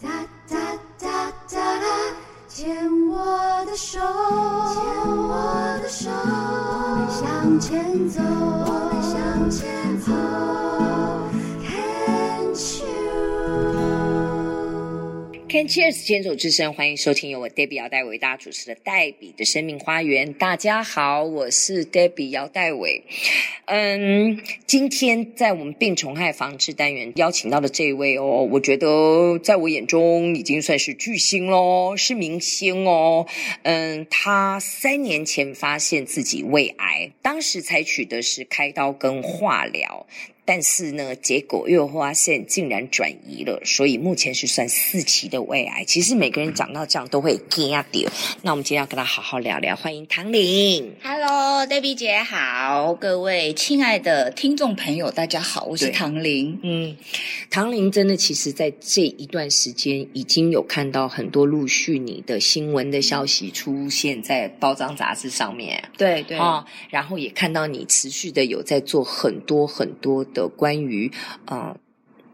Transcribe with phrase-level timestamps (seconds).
[0.00, 0.08] 哒
[0.48, 0.56] 哒
[1.00, 1.86] 哒哒哒，
[2.48, 4.78] 牵我的手，牵
[5.16, 9.77] 我的手，我们向前走，我们向前
[15.58, 20.32] Can cheers，牵手之声，欢迎收听由我黛比姚代为大家主持的黛比的生命花园。
[20.34, 23.02] 大家好，我是黛比姚代伟。
[23.64, 33.26] 嗯，今天在我们病虫害防治单元邀请到的这位哦，我觉得在我眼中已经算是巨星喽，是明星哦。
[33.64, 40.06] 嗯，他三年前发现自己胃癌，当时采取的是开刀跟化疗。
[40.48, 45.84] 但是呢，结果又发现竟然转移了，所以目前是算四期的胃癌。
[45.84, 48.10] 其实每个人讲到这样都会惊掉。
[48.40, 50.94] 那我们今天要跟他好好聊聊，欢迎唐玲。
[51.02, 56.58] Hello，Debbie 姐好，各位亲爱的听众朋友，大家好，我是唐玲。
[56.62, 56.96] 嗯，
[57.50, 65.84] 唐玲真的，其实在这一段时间已经有看到很多陆续你的新闻的消息出现在包装杂志上面。
[65.98, 70.37] 对对啊、哦，然后也看到你持续的有在做很多很多的。
[70.38, 71.10] 的关于
[71.44, 71.80] 啊、呃，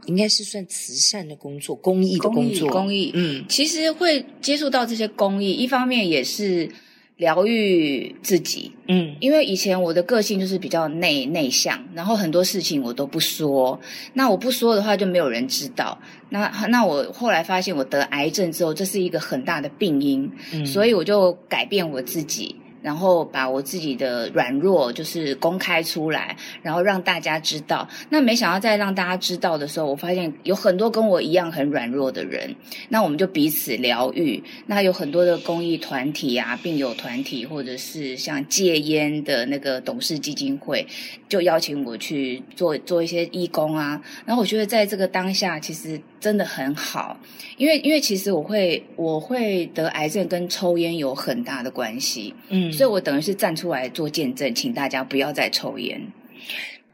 [0.06, 2.92] 应该是算慈善的工作、公益的工作、公益。
[2.92, 6.68] 公益嗯，其实会接触到这些公益，一方面也是
[7.16, 8.72] 疗愈自己。
[8.88, 13.80] 嗯，因为以前我的个性就是比较内内向，然后很多事情我都不说。
[14.12, 15.98] 那我不说的话，就没有人知道。
[16.28, 22.56] 那那我后来发现，我得癌症之后，这是一个很大的病因，嗯、所以我就改变我自己。
[22.84, 27.88] 然后把我自己的软弱就是公开出来，然后让大家知道。
[28.10, 32.54] 那没想到在让大家知道的时候，我发现有很多跟我一样很软弱的人。
[32.90, 34.44] 那我们就彼此疗愈。
[34.66, 40.86] 那有很多的公益团体啊、病友团体，或者是像戒烟的那个董事基金会，
[41.26, 43.98] 就邀请我去做做一些义工啊。
[44.26, 47.20] 然后我觉得在这个当下，其实真的很好，
[47.58, 52.32] 因为因为其实我会我会得癌症跟抽烟有很大的关系。
[52.48, 52.72] 嗯。
[52.72, 56.00] 所以我等于是站出来做见证，请大家不要再抽烟。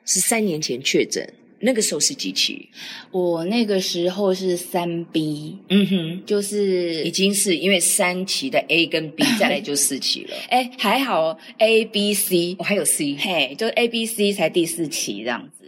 [0.05, 2.69] 是三年前确诊，那个时候是几期？
[3.12, 10.34] 我那个时候是三 B，嗯哼，就是已经是因为三期的 A 跟 B， 再来就四期了。
[10.49, 15.59] 哎，还好 A B C，我、哦、还有 C，嘿，就 A B C 才第四期这样子。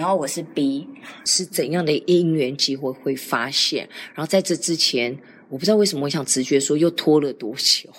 [0.00, 0.88] 然后我是 B，
[1.26, 3.86] 是怎样的因缘机会会发现？
[4.14, 5.18] 然后在这之前。
[5.50, 7.90] 我不知道为什么我想直觉说又拖了多久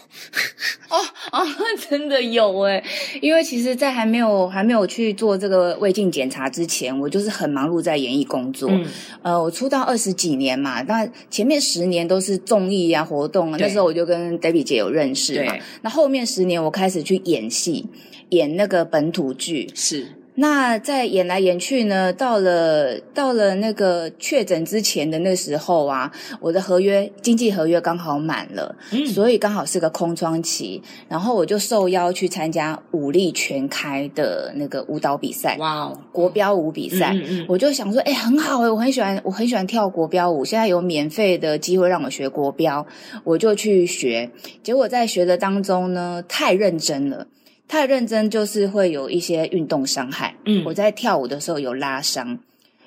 [0.87, 0.97] 哦
[1.33, 1.45] 哦，
[1.89, 2.81] 真的有诶，
[3.21, 8.69] 因为其实，在还没有还没有去做这个胃镜检查之前，我就是很忙碌在演艺工作。
[8.71, 8.85] 嗯、
[9.23, 15.53] 呃，我出道二十几年嘛，那前面十年都是综艺啊活动啊，那时候我就跟 Debbie 姐有认识嘛。
[15.81, 17.85] 那后面十年我开始去演戏，
[18.29, 20.07] 演那个本土剧是。
[20.35, 42.85] 那在演来演去呢，到了到了那个确诊之前的那时候啊，我的合约经纪合约刚好满了，嗯，所以刚好是个空窗期，然后我就受邀去参加舞力全开的那个舞蹈比赛，哇哦，国标舞比赛，嗯嗯，我就想说，哎，很好诶，我很喜欢，我很喜欢跳国标舞，现在有免费的机会让我学国标，
[43.25, 44.31] 我就去学，
[44.63, 47.27] 结果在学的当中呢，太认真了。
[47.71, 50.35] 太认真就是会有一些运动伤害。
[50.45, 52.37] 嗯，我在跳舞的时候有拉伤，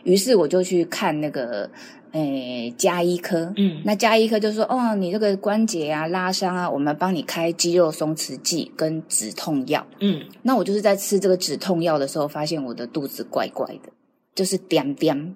[0.02, 1.70] 于是我就去看那个
[2.12, 3.50] 诶加医科。
[3.56, 13.90] 嗯，那加医科就说：“哦，你这个关节啊拉伤啊，我们帮你开肌肉松弛剂跟止痛药。”嗯，那我就是在吃这个止痛药的时候，发现我的肚子怪怪的，
[14.34, 15.34] 就是点点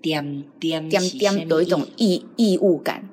[0.00, 3.10] 点点点点有一种异异物感。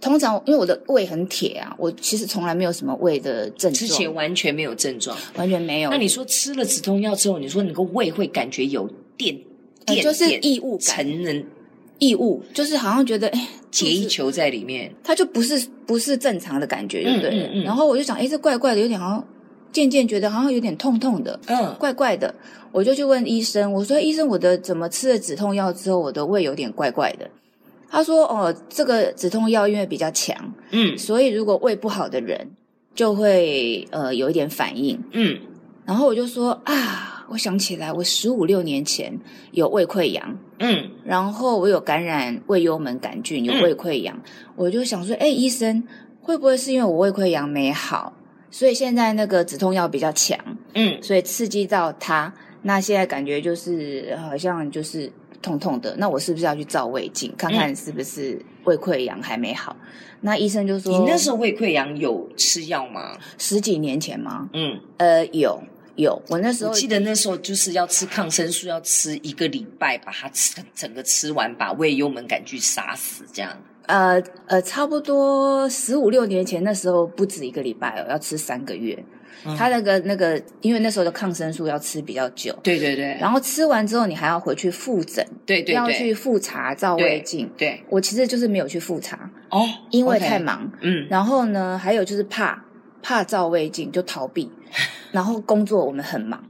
[0.00, 5.90] 通常因为我的胃很铁啊，我其实从来没有什么胃的症状，之前完全没有症状，完全没有。
[5.90, 9.38] 那你说吃了止痛药之后，你说你个胃会感觉有电，
[9.86, 11.46] 电就是异物感，成人
[11.98, 17.30] 异物，就是好像觉得哎，结一球在里面，它就不是不是正常的感觉，对不对？
[17.30, 19.26] 嗯嗯嗯，然后我就想，哎，这怪怪的，有点好像
[19.72, 22.34] 渐渐觉得好像有点痛痛的，嗯，怪怪的，
[22.72, 27.30] 我就去问医生，我说医生，我的怎么吃了止痛药之后，我的胃有点怪怪的？
[27.94, 30.36] 他说：“哦，这个止痛药因为比较强，
[30.72, 32.50] 嗯，所以如果胃不好的人
[32.92, 35.38] 就会呃有一点反应，嗯。
[35.86, 39.16] 然后我就说啊，我想起来，我十五六年前
[39.52, 45.80] 有胃溃疡，嗯，然后我有感染胃幽门杆菌，有胃溃疡，嗯，我就想说，哎，医生
[46.20, 48.12] 会不会是因为我胃溃疡没好，
[48.50, 50.36] 所以现在那个止痛药比较强，
[50.74, 52.32] 嗯，所以刺激到它，
[52.62, 55.12] 那现在感觉就是好像就是。”
[55.44, 59.76] 痛痛的，那我是不是要去照胃镜，看看是不是胃溃疡还没好？
[59.78, 59.86] 嗯、
[60.22, 63.18] 那医生就说：“你那时候胃溃疡有吃药吗？
[63.36, 65.62] 十几年前吗？”嗯，呃，有
[65.96, 73.52] 有，我那时候我记得那时候就是要吃抗生素，要吃一个礼拜，把它吃整个吃完，把胃幽门杆菌杀死，这样。
[73.86, 79.04] 呃呃，差不多十五六年前那时候不止一个礼拜哦，要吃三个月。
[79.44, 83.16] 嗯、他那个那个，因为那时候的抗生素要吃比较久，对对对。
[83.20, 87.50] 然后吃完之后，你还要回去复诊，对，对对，要去复查照胃镜。
[87.56, 90.70] 对，对我其实就是没有去复查哦，因为太忙。
[90.80, 92.64] 嗯，然后呢，还有就是怕
[93.02, 94.50] 怕照胃镜就逃避，
[95.12, 96.42] 然后工作我们很忙，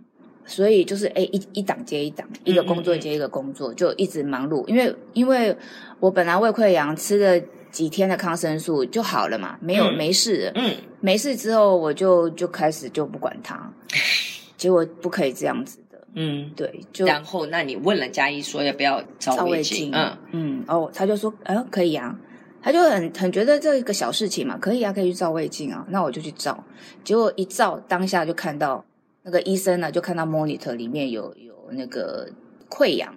[0.44, 4.66] 所以就是哎一一档接一档，一个工作接一个工作，嗯嗯嗯就一直忙碌。
[4.66, 5.56] 因为因为
[6.00, 7.42] 我本来胃溃疡吃的。
[7.74, 13.68] 几天的抗生素就好了嘛，没有、嗯、没事，嗯，没事之后我就就开始就不管它，
[14.56, 20.16] 结果不可以这样子的，嗯，对，就然后那你问了嘉一说要不要照胃镜，嗯。
[20.30, 22.16] 嗯，哦，他就说，哎、呃，可以啊，
[22.62, 26.62] 他就很很觉得这个小事情嘛，可以啊，可以去照胃镜啊，那我就去照，
[27.02, 28.84] 结果一照当下就看到
[29.24, 32.30] 那个医生呢，就看到 monitor 里面有有那个
[32.70, 33.12] 溃疡，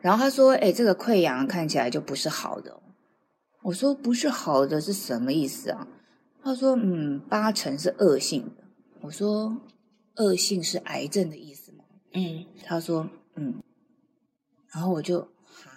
[0.00, 2.74] 然后他说，哎，这个溃疡看起来就不是好的。
[3.62, 5.86] 我说不是好的是什么意思啊？
[6.42, 8.64] 他说嗯，八成是恶性的。
[9.00, 9.60] 我说
[10.16, 11.84] 恶性是癌症的意思吗？
[12.14, 13.62] 嗯，他说嗯，
[14.72, 15.68] 然后我就啊，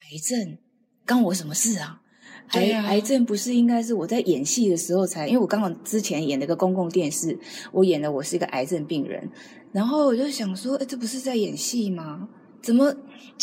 [0.00, 0.58] 癌症
[1.04, 2.00] 干我什么事啊？
[2.48, 7.38] 癌啊癌症不是应该是我在演戏的时候才，因为我刚好之前演了个公共电视，
[7.72, 9.30] 我演的我是一个癌症病人，
[9.72, 12.28] 然后我就想说，哎，这不是在演戏吗？
[12.62, 12.94] 怎么？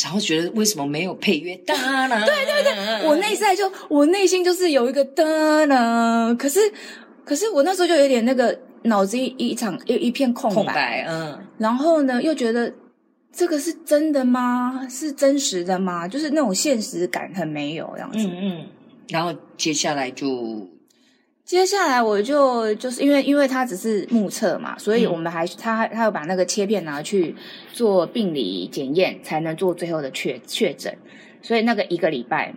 [0.01, 1.55] 然后觉得为什么没有配乐？
[1.57, 2.25] 哒啦！
[2.25, 5.23] 对对对，我内在就我内心就是有一个哒
[5.65, 6.33] 啦。
[6.35, 6.59] 可是
[7.25, 11.37] 可是我那时候就有点那个脑子一一场一一片空白，空白，嗯。
[11.57, 12.73] 然后呢，又觉得
[13.33, 14.87] 这个是真的吗？
[14.89, 16.07] 是真实的吗？
[16.07, 18.19] 就是那种现实感很没有这样子。
[18.19, 18.65] 嗯嗯。
[19.09, 20.67] 然后接下来就。
[21.49, 27.35] 接下来我就就是因为因为他只是目测嘛，所以我们还、嗯、他他要把那个切片拿去
[27.73, 30.95] 做病理检验，才能做最后的确确诊。
[31.41, 32.53] 所以那个一个礼拜，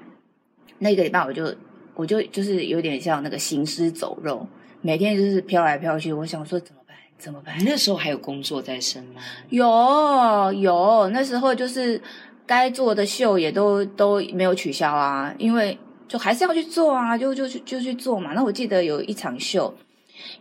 [0.79, 1.55] 那一个礼拜我就
[1.95, 4.47] 我就就是有点像那个行尸走肉，
[4.83, 6.13] 每天就是飘来飘去。
[6.13, 6.95] 我想说怎么办？
[7.17, 7.59] 怎么办？
[7.59, 9.23] 你那时候还有工作在身吗？
[9.49, 11.99] 有有，那时候就是
[12.45, 15.79] 该做的秀也都都没有取消啊，因为。
[16.09, 18.33] 就还是要去做啊，就就去就去做嘛。
[18.35, 19.75] 那我记得有一场秀，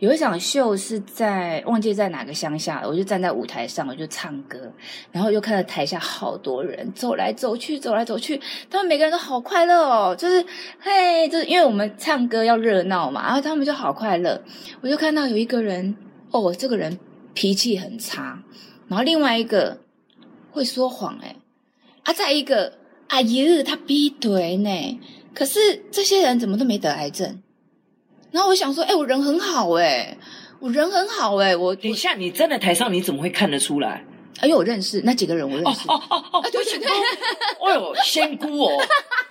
[0.00, 4.70] 有一场秀是在忘记在哪个乡下，我就站在舞台上，我就唱歌，
[5.10, 10.44] 然后又看到台下好多人走来走去，走来走去，他们每个人都好快乐哦，就是
[10.78, 14.42] 嘿，就是因为我们唱歌要热闹嘛，然后他们就好快乐。
[14.82, 15.96] 我就看到有一个人，
[16.30, 16.98] 哦，这个人
[17.34, 18.42] 脾气很差，
[18.88, 19.78] 然后另外一个
[20.50, 21.36] 会说谎，诶
[22.04, 22.74] 啊，再一个，
[23.08, 25.00] 哎呦，他劈腿呢。
[25.34, 27.42] 可是这些人怎么都没得癌症？
[28.30, 30.18] 然后我想说，哎、欸，我人很好哎、欸，
[30.58, 34.04] 我人很好哎、欸，我等一下你站在台上，你怎么会看得出来？
[34.40, 35.86] 哎呦，我认识那几个人，我认识。
[35.88, 36.88] 哦哦哦哦，对对对。
[36.88, 38.82] 哎呦， 仙姑哦，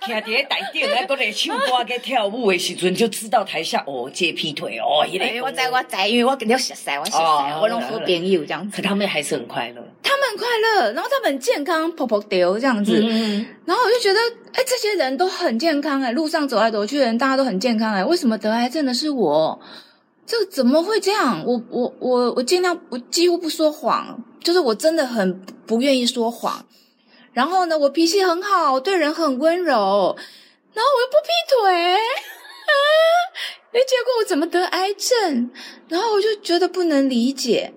[0.06, 5.42] 听在台顶来都来唱歌给跳舞的时阵，就知道台下哦，这劈腿哦，一类。
[5.42, 7.18] 我在我在，因为我跟你熟悉，我熟悉，
[7.60, 8.76] 我拢好朋友这样子。
[8.76, 13.00] 可他们还是很快乐，他们很快乐，然后他们很健康，噗噗掉这样子。
[13.02, 13.46] 嗯。
[13.64, 14.18] 然后我就觉得，
[14.52, 19.60] 哎，这些人都很健康哎，路上走来走去的人，大家都很健康哎，为什么得癌症的是我？
[20.26, 21.44] 这怎么会这样？
[21.46, 24.22] 我我我我尽量，我几乎不说谎。
[24.42, 26.66] 就是我真的很不愿意说谎，
[27.32, 30.16] 然后呢，我脾气很好，对人很温柔，
[30.74, 32.00] 然后我又不劈腿，啊，
[33.70, 35.48] 哎，结果我怎么得癌症？
[35.86, 37.72] 然后我就觉得不能理解，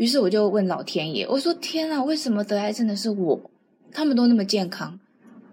[0.00, 3.38] 于是我就问老天爷，我说天啊，为什么得癌症的是我？
[3.92, 4.98] 他们都那么健康，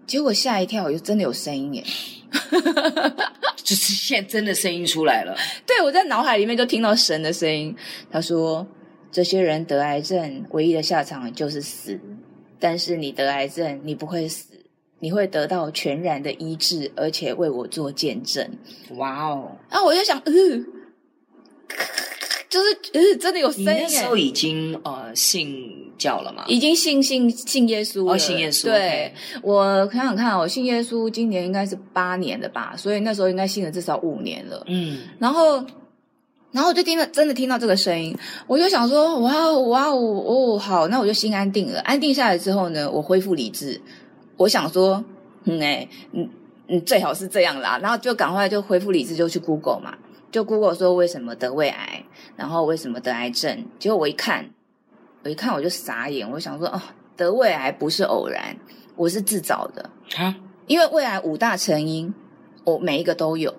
[0.06, 1.84] 结果吓一跳，我就真的有声音耶，
[3.62, 5.36] 就是现在真的声音出来了，
[5.66, 7.76] 对，我在脑海里面就听到神的声音，
[8.10, 8.66] 他说。
[9.10, 11.98] 这些人得癌症，唯一的下场就是死。
[12.60, 14.52] 但是你得癌症，你不会死，
[14.98, 18.46] 你会得到全然的医治，而且为我做见证。
[18.98, 19.52] 哇哦！
[19.70, 20.66] 然后，我就想，嗯、
[21.68, 21.86] 呃，
[22.48, 23.66] 就是，嗯，真的有声音。
[23.66, 26.44] 你那时候已经呃信教了嘛？
[26.48, 28.14] 已经信信信耶稣了。
[28.14, 28.64] 哦，信耶稣。
[28.64, 29.40] 对，okay.
[29.42, 34.64] 我想想看，我信耶稣今年应该是八年的吧，所以那时候应该信了至少五年了。
[34.66, 35.64] 嗯，然后。
[36.50, 41.78] 然后我就听到，真的听到这个声音，我就想说，哇哇哦哦，好，那我就心安定了。
[41.80, 43.78] 安定下来之后呢，我恢复理智。
[44.38, 45.04] 我想说，
[45.44, 46.26] 嗯哎，嗯
[46.68, 47.78] 嗯，最好是这样啦。
[47.82, 49.94] 然后就赶快就恢复理智，就去 Google 嘛，
[50.30, 52.04] 就 Google 说为什么得胃癌，
[52.36, 53.64] 然后为什么得癌症。
[53.78, 54.48] 结果我一看，
[55.24, 56.80] 我一看我就傻眼，我想说，哦，
[57.16, 58.56] 得胃癌不是偶然，
[58.96, 62.12] 我是自找的啊，因为胃癌五大成因，
[62.64, 63.54] 我每一个都有。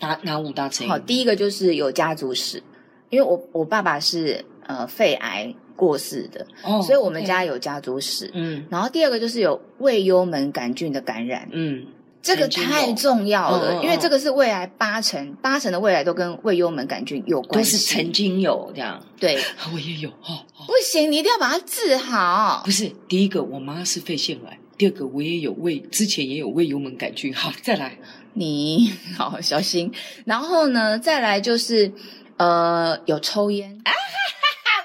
[0.00, 0.90] 哪哪五大成因？
[0.90, 2.62] 好，第一个就是有家族史，
[3.10, 8.30] 因为我我爸爸是呃肺癌过世的，哦，所以我们家有家族史。
[8.34, 11.48] 嗯，然后第二个就是有胃幽门杆菌的感染。
[11.52, 11.86] 嗯，
[12.22, 19.02] 这个太重要了，嗯、因为这个是未来八成八成的未来都跟胃幽门杆菌有关系，都是曾经有这样。
[19.18, 19.38] 对，
[19.72, 20.66] 我也有哦，哦。
[20.66, 22.62] 不行，你一定要把它治好。
[22.64, 27.34] 不是，第一个我妈是肺腺癌，第二个我也有胃，之前也有胃幽门杆菌。
[27.34, 27.98] 好， 再来，
[28.34, 29.92] 你好小心。
[30.24, 31.92] 然后呢，再来就是
[32.36, 33.92] 呃，有抽烟啊。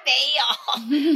[0.06, 0.44] 没有，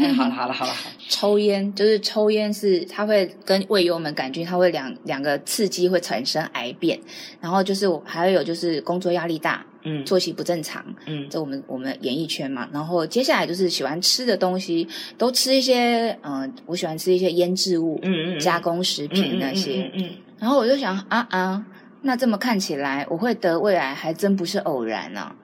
[0.01, 6.99] 哎，好了好了好了好，抽烟就是抽烟是它会跟胃幽门杆菌，它会两两个刺激会产生癌变，
[7.41, 14.87] 然后就是我还有就是工作压力大，嗯，作息不正常，嗯，这我们我们演艺圈嘛，然后接下来就是喜欢吃的东西
[15.17, 21.65] 都吃一些，嗯、呃，我喜欢吃一些腌制物，嗯嗯，加工食品那些，嗯，嗯，嗯，嗯，然后我就想啊啊，
[22.01, 25.35] 那这么看起来我会得胃癌还真不是偶然啊，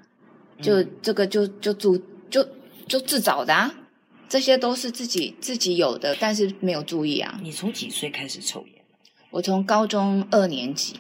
[0.62, 1.98] 就这个就就注
[2.30, 2.46] 就。
[2.88, 3.74] 就就自找的啊，
[4.28, 7.40] 这些都是自己自己有的，但是没有注意啊。
[7.44, 8.84] 你从几岁开始抽烟？
[9.32, 10.96] 我从高中二年级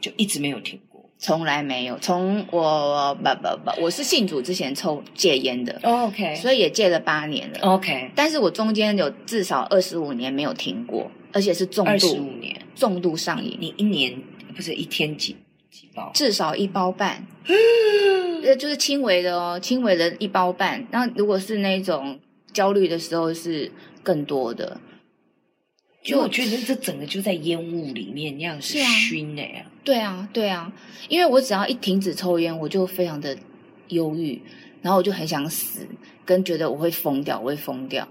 [0.00, 1.98] 就一直没有停过，从来没有。
[1.98, 5.78] 从我不不不，我是信主之前抽戒烟的。
[5.82, 7.58] Oh, OK，所以也戒了八年了。
[7.60, 11.90] OK，但是我中间有至少二十五年没有停过，而且是重度。
[11.90, 13.56] 二十五年重度上瘾。
[13.60, 14.20] 你一年
[14.54, 15.36] 不是一天几？
[16.12, 17.26] 至少一包半，
[18.44, 20.86] 呃，就是轻微的哦，轻微的一包半。
[20.90, 22.18] 那如果是那种
[22.52, 23.70] 焦虑的时候，是
[24.02, 24.80] 更多的。
[26.02, 29.64] 就我觉得这整个就在烟雾里面那样子熏的呀。
[29.84, 30.72] 对啊，对啊，
[31.08, 33.38] 因为我只要一停止抽烟，我就非常的
[33.88, 34.42] 忧郁，
[34.80, 35.86] 然后我就很想死，
[36.24, 38.08] 跟觉得我会疯掉，我会疯掉。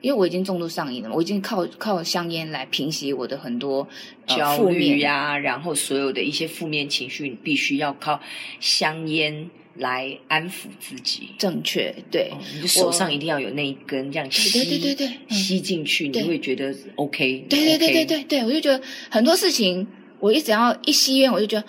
[0.00, 3.86] 因为我已经重度上瘾了，我已经靠靠香烟来平息我的很多、
[4.26, 8.20] 呃、焦虑呀、啊，然后所有的一些负面情绪，你必须要靠
[8.60, 11.30] 香烟来安抚自己。
[11.38, 17.46] 正确，对，哦、你手上一定要有那一根这样吸，对对对对，对吸进去，你会觉得 OK。
[17.48, 19.86] 对对对对对对，我就觉得很多事情，
[20.20, 21.66] 我一只要一吸烟，我就觉得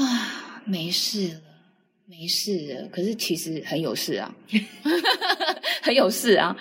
[0.00, 1.40] 啊，没事了，
[2.06, 2.88] 没事了。
[2.88, 4.34] 可是其实很有事啊，
[5.82, 6.56] 很有事啊。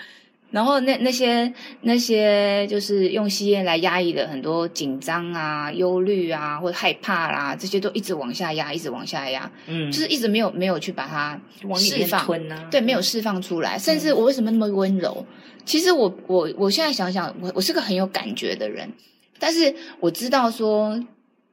[0.51, 11.39] 然后那那些那些就是用吸烟来压抑的很多紧张啊、忧虑啊或者害怕啦，这些都一直往下压，一直往下压，嗯，就是一直没有没有去把它
[11.75, 13.77] 释放，吞啊、对，没有释放出来。
[13.77, 15.25] 嗯、甚至我为什么那么温柔？
[15.65, 18.91] 其实我我我现在想想，我我是个很有感觉的人，
[19.37, 20.99] 但是我知道说。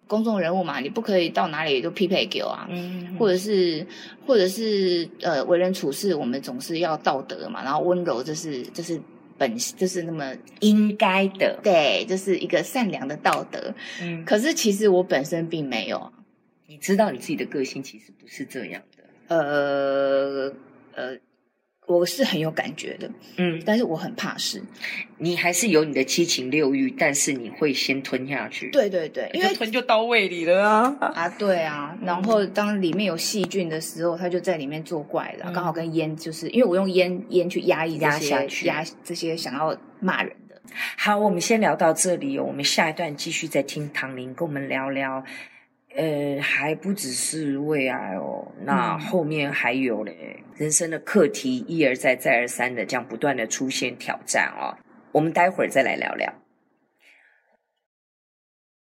[0.06, 3.86] 公众人物嘛，你不可以到哪里都匹配给我啊，嗯，或者是，
[4.26, 9.00] 或者是，呃，为人处事，我们总是要道德嘛，然后温柔，这是，这是
[9.36, 16.12] 本，这是那么应该的，对，这是一个善良的道德，嗯，可是其实我本身并没有，
[16.66, 20.52] 你知道你自己的个性其实不是这样的，呃，
[20.94, 21.18] 呃。
[21.86, 24.60] 我是很有感觉的，嗯，但是我很怕事。
[25.18, 28.70] 你还是有你的七情六欲，但是你会先吞下去。
[28.70, 30.96] 对对对，因为吞就到胃里了啊！
[31.14, 31.96] 啊，对啊。
[32.02, 35.44] 然后当里面有细菌的时候，它就在里面作怪了。
[35.46, 40.60] 嗯、刚好跟烟，就是因为我用烟烟去压抑压下去，压这些想要骂人的。
[40.98, 42.44] 好，我们先聊到这里哦。
[42.44, 45.24] 我们下一段继续再听唐玲跟我们聊聊。
[45.96, 54.76] 呃，还不只是胃癌哦，那后面还有嘞，嗯、人生的课题一而再、再而三的这样不断的出现挑战哦。
[55.12, 56.30] 我们待会儿再来聊聊。